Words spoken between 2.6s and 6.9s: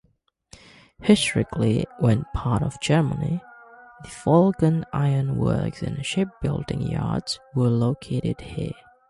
of Germany, the Vulcan iron-works and shipbuilding